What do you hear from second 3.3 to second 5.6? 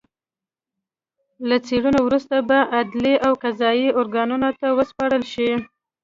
قضايي ارګانونو ته وسپارل شي